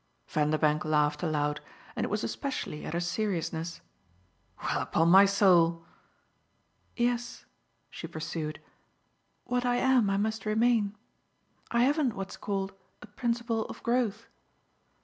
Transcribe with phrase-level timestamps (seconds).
[0.27, 1.61] Vanderbank laughed aloud,
[1.95, 3.81] and it was especially at her seriousness.
[4.63, 5.85] "Well, upon my soul!"
[6.97, 7.45] "Yes,"
[7.91, 8.59] she pursued,
[9.45, 10.95] "what I am I must remain.
[11.69, 14.25] I haven't what's called a principle of growth."